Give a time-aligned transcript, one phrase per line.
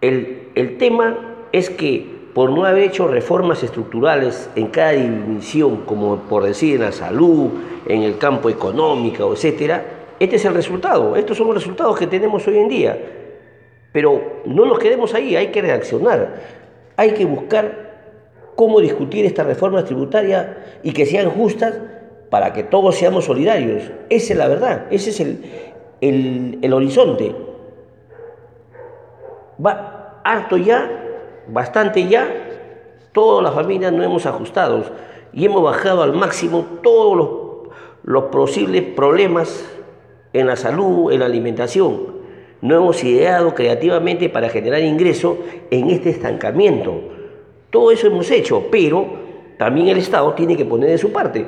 [0.00, 6.16] El, el tema es que por no haber hecho reformas estructurales en cada división, como
[6.16, 7.50] por decir en la salud,
[7.86, 9.84] en el campo económico, etcétera,
[10.18, 11.14] este es el resultado.
[11.16, 12.98] Estos son los resultados que tenemos hoy en día.
[13.92, 16.40] Pero no nos quedemos ahí, hay que reaccionar.
[16.96, 17.92] Hay que buscar
[18.54, 20.46] cómo discutir estas reformas tributarias
[20.82, 21.74] y que sean justas
[22.30, 23.90] para que todos seamos solidarios.
[24.08, 25.44] Esa es la verdad, ese es el,
[26.00, 27.34] el, el horizonte.
[29.64, 31.01] Va harto ya
[31.48, 32.28] bastante ya,
[33.12, 34.84] todas las familias no hemos ajustado
[35.32, 39.64] y hemos bajado al máximo todos los, los posibles problemas
[40.32, 42.22] en la salud, en la alimentación.
[42.60, 45.38] No hemos ideado creativamente para generar ingreso
[45.70, 46.94] en este estancamiento.
[47.70, 49.06] Todo eso hemos hecho, pero
[49.58, 51.46] también el Estado tiene que poner de su parte.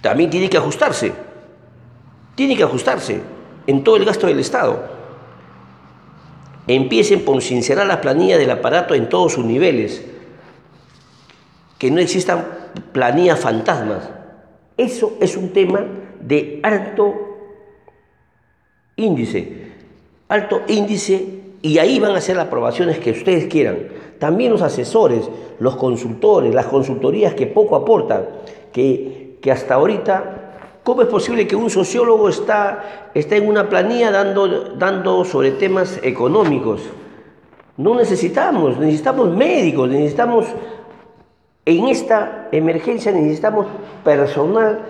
[0.00, 1.12] También tiene que ajustarse.
[2.34, 3.20] Tiene que ajustarse
[3.66, 4.99] en todo el gasto del Estado
[6.74, 10.04] empiecen por sincerar las planillas del aparato en todos sus niveles,
[11.78, 12.46] que no existan
[12.92, 14.10] planillas fantasmas.
[14.76, 15.84] Eso es un tema
[16.20, 17.14] de alto
[18.96, 19.72] índice,
[20.28, 23.88] alto índice, y ahí van a ser las aprobaciones que ustedes quieran.
[24.18, 25.28] También los asesores,
[25.58, 28.26] los consultores, las consultorías que poco aportan,
[28.72, 30.39] que, que hasta ahorita
[30.90, 36.00] ¿Cómo es posible que un sociólogo está, está en una planilla dando, dando sobre temas
[36.02, 36.82] económicos?
[37.76, 40.46] No necesitamos, necesitamos médicos, necesitamos,
[41.64, 43.68] en esta emergencia necesitamos
[44.02, 44.80] personal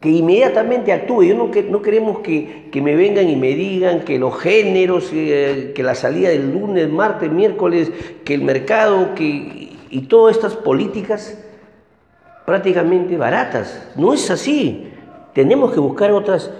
[0.00, 1.24] que inmediatamente actúe.
[1.24, 5.82] Yo no, no queremos que, me vengan y me digan que los géneros, eh, que
[5.82, 7.92] la salida del lunes, martes, miércoles,
[8.24, 11.36] que el mercado, que, y todas estas políticas
[12.46, 13.90] prácticamente baratas.
[13.94, 14.94] No es así.
[15.38, 16.50] Tenemos que buscar otras,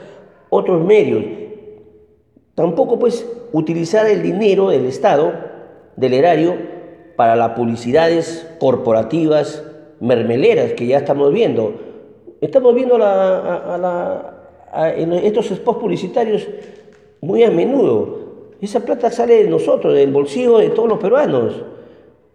[0.50, 1.24] otros medios.
[2.54, 5.32] Tampoco pues utilizar el dinero del Estado,
[5.96, 6.54] del erario,
[7.16, 9.64] para las publicidades corporativas,
[9.98, 11.74] mermeleras que ya estamos viendo.
[12.40, 12.94] Estamos viendo
[14.94, 16.46] en estos spots publicitarios
[17.20, 18.52] muy a menudo.
[18.60, 21.64] Esa plata sale de nosotros, del bolsillo de todos los peruanos.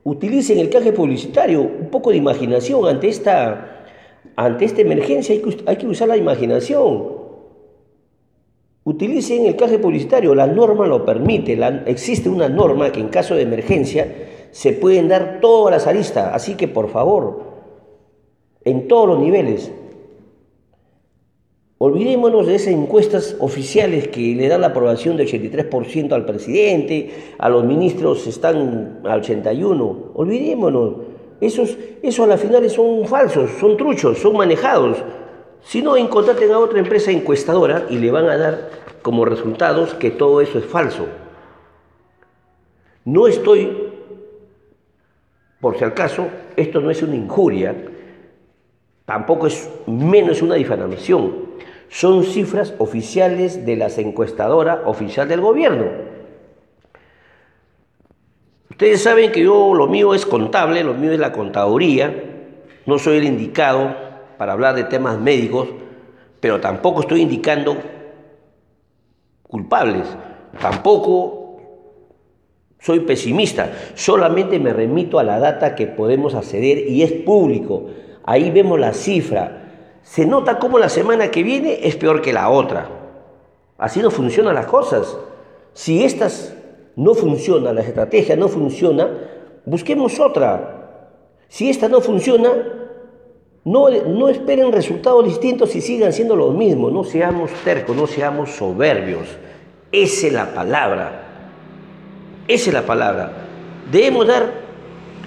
[0.03, 3.72] Utilicen el caje publicitario, un poco de imaginación ante esta
[4.35, 5.35] ante esta emergencia
[5.65, 7.23] hay que, usar la imaginación.
[8.83, 13.43] Utilicen el caje publicitario, la norma lo permite, existe una norma que en caso de
[13.43, 14.07] emergencia
[14.51, 17.41] se pueden dar todas las aristas, así que por favor,
[18.65, 19.71] en todos los niveles,
[21.77, 27.49] olvidémonos de esas encuestas oficiales que le dan la aprobación del 83% al presidente, a
[27.49, 31.77] los ministros están al 81%, olvidémonos esos,
[32.19, 34.97] a la final son falsos, son truchos, son manejados.
[35.61, 38.69] Si no, encontraten a otra empresa encuestadora y le van a dar
[39.01, 41.07] como resultados que todo eso es falso.
[43.05, 43.91] No estoy
[45.63, 46.27] por si acaso,
[46.57, 47.73] esto no es una injuria,
[49.05, 51.53] tampoco es menos una difamación,
[51.87, 55.85] son cifras oficiales de las encuestadoras oficial del gobierno.
[58.73, 62.11] Ustedes saben que yo lo mío es contable, lo mío es la contaduría,
[62.87, 63.95] no soy el indicado
[64.39, 65.67] para hablar de temas médicos,
[66.39, 67.77] pero tampoco estoy indicando
[69.43, 70.07] culpables,
[70.59, 71.59] tampoco
[72.79, 77.91] soy pesimista, solamente me remito a la data que podemos acceder y es público.
[78.23, 79.99] Ahí vemos la cifra.
[80.01, 82.89] Se nota cómo la semana que viene es peor que la otra.
[83.77, 85.15] Así no funcionan las cosas.
[85.73, 86.55] Si estas
[86.95, 89.09] no funcionan, la estrategia no funciona,
[89.65, 90.79] busquemos otra.
[91.47, 92.49] Si esta no funciona,
[93.65, 96.91] no, no esperen resultados distintos y sigan siendo los mismos.
[96.91, 99.27] No seamos tercos, no seamos soberbios.
[99.91, 101.23] Esa es la palabra.
[102.47, 103.31] Esa es la palabra.
[103.91, 104.51] Debemos dar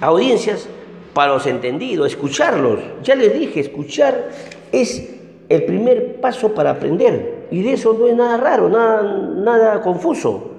[0.01, 0.67] audiencias
[1.13, 2.79] para los entendidos, escucharlos.
[3.03, 4.29] Ya les dije, escuchar
[4.71, 5.15] es
[5.49, 7.47] el primer paso para aprender.
[7.49, 10.56] Y de eso no es nada raro, nada, nada confuso.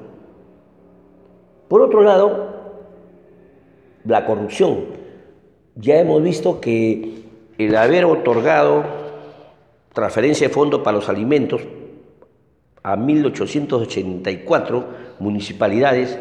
[1.68, 2.48] Por otro lado,
[4.04, 4.84] la corrupción.
[5.76, 7.24] Ya hemos visto que
[7.58, 8.84] el haber otorgado
[9.92, 11.62] transferencia de fondos para los alimentos
[12.82, 14.84] a 1884
[15.18, 16.18] municipalidades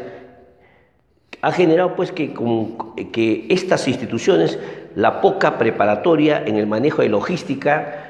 [1.42, 4.60] ha generado pues que, estas instituciones,
[4.96, 8.04] la poca preparatoria en el manejo de logística,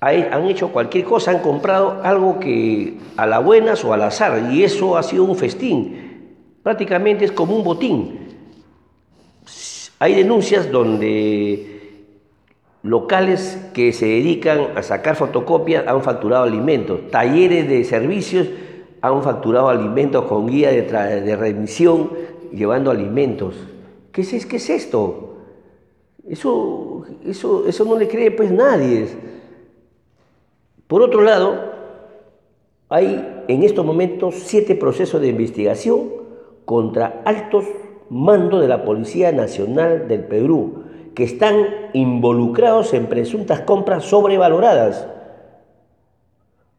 [0.00, 4.64] han hecho cualquier cosa, han comprado algo que a la buenas o al azar, y
[4.64, 6.11] eso ha sido un festín,
[6.62, 8.18] prácticamente es como un botín.
[9.98, 11.72] Hay denuncias donde
[12.82, 18.48] locales que se dedican a sacar fotocopias han facturado alimentos, talleres de servicios
[19.00, 22.10] han facturado alimentos con guía de, de remisión,
[22.52, 23.56] llevando alimentos.
[24.12, 25.36] ¿Qué es, qué es esto?
[26.28, 29.08] Eso, eso, eso no le cree pues nadie.
[30.86, 31.72] Por otro lado,
[32.88, 36.21] hay en estos momentos siete procesos de investigación
[36.64, 37.64] contra altos
[38.10, 45.06] mandos de la Policía Nacional del Perú que están involucrados en presuntas compras sobrevaloradas.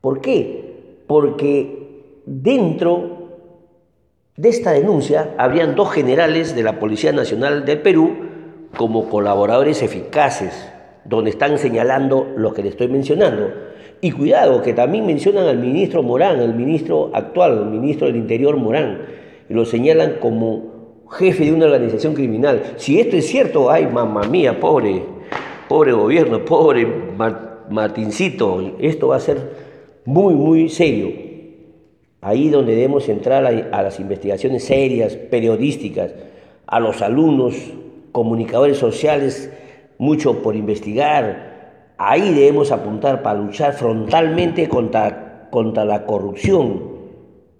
[0.01, 1.03] ¿Por qué?
[1.07, 3.23] Porque dentro
[4.35, 8.15] de esta denuncia habrían dos generales de la Policía Nacional del Perú
[8.75, 10.71] como colaboradores eficaces,
[11.05, 13.51] donde están señalando lo que le estoy mencionando.
[14.01, 18.57] Y cuidado, que también mencionan al ministro Morán, el ministro actual, el ministro del Interior
[18.57, 19.01] Morán,
[19.53, 22.73] lo señalan como jefe de una organización criminal.
[22.77, 25.03] Si esto es cierto, ay, mamá mía, pobre,
[25.69, 26.87] pobre gobierno, pobre
[27.69, 29.37] Martincito, esto va a ser
[30.05, 31.11] muy, muy serio.
[32.21, 36.13] Ahí donde debemos entrar a, las investigaciones serias, periodísticas,
[36.65, 37.55] a los alumnos,
[38.11, 39.51] comunicadores sociales,
[39.99, 41.93] mucho por investigar.
[41.97, 46.92] Ahí debemos apuntar para luchar frontalmente contra, contra la corrupción.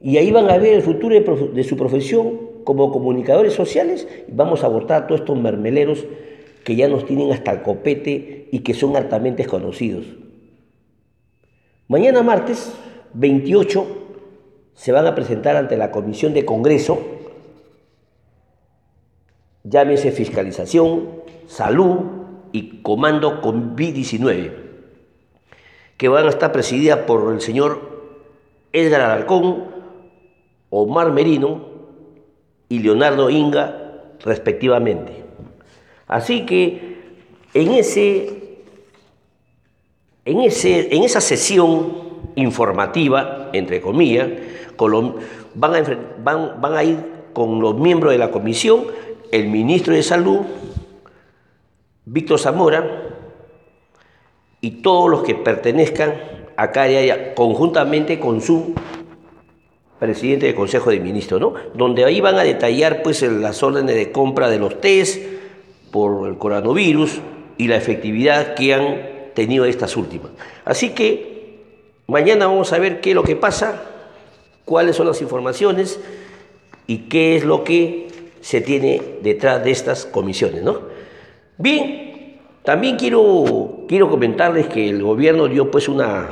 [0.03, 4.63] Y ahí van a ver el futuro de, su profesión como comunicadores sociales y vamos
[4.63, 6.05] a abortar todos estos mermeleros
[6.65, 10.05] que ya nos tienen hasta el copete y que son altamente desconocidos.
[11.87, 12.73] Mañana martes
[13.13, 13.87] 28
[14.73, 16.99] se van a presentar ante la Comisión de Congreso,
[19.63, 21.07] llámese Fiscalización,
[21.47, 21.99] Salud
[22.51, 24.51] y Comando COVID-19,
[25.95, 27.93] que van a estar presididas por el señor
[28.73, 29.72] Edgar Alarcón,
[30.75, 31.61] Omar Merino
[32.67, 35.23] y Leonardo Inga, respectivamente.
[36.07, 36.97] Así que
[37.53, 38.57] en, ese,
[40.25, 41.93] en, ese, en esa sesión
[42.33, 44.29] informativa, entre comillas,
[45.53, 45.83] van, a,
[46.23, 46.97] van, van a ir
[47.33, 48.85] con los miembros de la comisión,
[49.31, 50.39] el ministro de Salud,
[52.05, 53.11] Víctor Zamora,
[54.59, 56.15] y todos los que pertenezcan
[56.57, 58.73] a CARIA conjuntamente con su
[60.03, 61.53] presidente del Consejo de Ministros, ¿no?
[61.73, 65.21] Donde ahí van a detallar pues las órdenes de compra de los test
[65.91, 67.21] por el coronavirus
[67.57, 68.97] y la efectividad que han
[69.33, 70.31] tenido estas últimas.
[70.65, 71.61] Así que
[72.07, 73.81] mañana vamos a ver qué es lo que pasa
[74.65, 76.01] cuáles son las informaciones
[76.85, 78.07] y qué es lo que
[78.41, 80.63] se tiene detrás de estas comisiones.
[80.63, 80.81] ¿no?
[81.57, 86.29] Bien, también quiero, quiero comentarles que el gobierno dio pues una,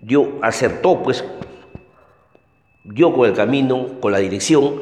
[0.00, 1.22] dio, acertó pues,
[2.84, 4.80] dio con el camino, con la dirección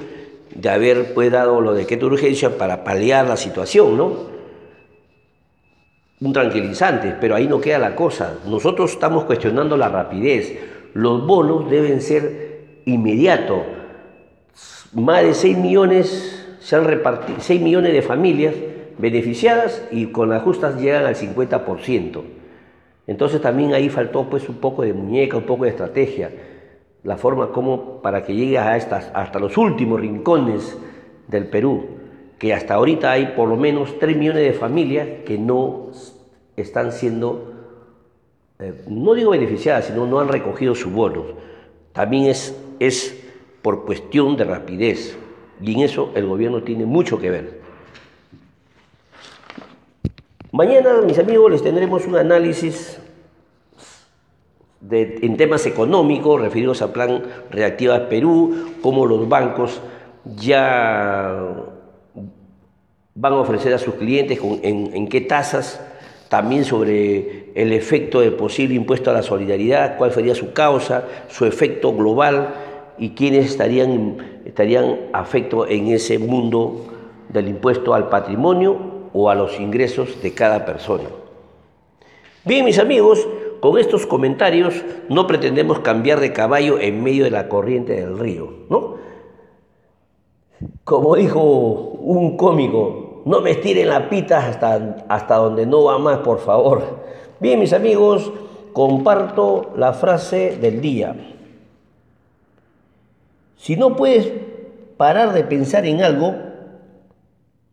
[0.55, 4.31] de haber pues dado lo de decreto de urgencia para paliar la situación, ¿no?
[6.21, 8.39] Un tranquilizante, pero ahí no queda la cosa.
[8.47, 10.59] Nosotros estamos cuestionando la rapidez
[10.95, 13.63] los bonos deben ser inmediatos.
[14.93, 18.55] Más de 6 millones se han repartido 6 millones de familias
[18.99, 22.23] beneficiadas y con las justas llegan al 50%.
[23.07, 26.31] Entonces también ahí faltó pues un poco de muñeca, un poco de estrategia,
[27.03, 30.77] la forma como para que llegue a estas, hasta los últimos rincones
[31.29, 31.87] del Perú,
[32.39, 35.89] que hasta ahorita hay por lo menos 3 millones de familias que no
[36.57, 37.55] están siendo,
[38.59, 41.25] eh, no digo beneficiadas, sino no han recogido su bono.
[41.93, 43.25] También es, es
[43.63, 45.19] por cuestión de rapidez
[45.63, 47.61] y en eso el gobierno tiene mucho que ver.
[50.53, 52.99] Mañana, mis amigos, les tendremos un análisis
[54.89, 59.81] en temas económicos referidos al plan Reactiva Perú, cómo los bancos
[60.37, 61.55] ya
[63.15, 65.81] van a ofrecer a sus clientes en, en qué tasas,
[66.29, 71.45] también sobre el efecto del posible impuesto a la solidaridad, cuál sería su causa, su
[71.45, 72.55] efecto global
[72.99, 76.87] y quiénes estarían, estarían afectos en ese mundo
[77.29, 78.79] del impuesto al patrimonio
[79.13, 81.09] o a los ingresos de cada persona.
[82.45, 83.27] Bien, mis amigos,
[83.61, 84.75] con estos comentarios
[85.09, 88.97] no pretendemos cambiar de caballo en medio de la corriente del río, ¿no?
[90.85, 96.19] Como dijo un cómico, no me estiren la pita hasta, hasta donde no va más,
[96.19, 96.83] por favor.
[97.39, 98.33] Bien, mis amigos,
[98.73, 101.15] comparto la frase del día.
[103.57, 104.33] Si no puedes
[104.97, 106.35] parar de pensar en algo,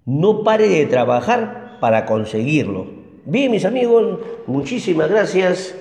[0.06, 2.97] no pare de trabajar para conseguirlo.
[3.30, 5.76] Bien, mis amigos, muchísimas gracias.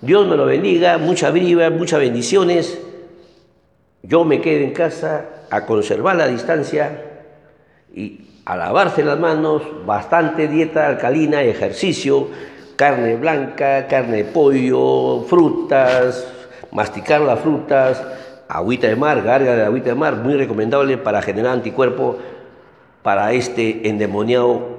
[0.00, 2.82] Dios me lo bendiga, mucha viva, muchas bendiciones.
[4.02, 7.00] Yo me quedo en casa a conservar la distancia
[7.94, 12.26] y a lavarse las manos, bastante dieta alcalina, ejercicio,
[12.74, 16.26] carne blanca, carne de pollo, frutas,
[16.72, 18.02] masticar las frutas,
[18.48, 22.16] agüita de mar, garga de agüita de mar, muy recomendable para generar anticuerpos
[23.04, 24.77] para este endemoniado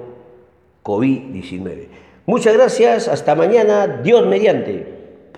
[0.82, 1.88] COVID-19.
[2.26, 4.99] Muchas gracias, hasta mañana, Dios mediante.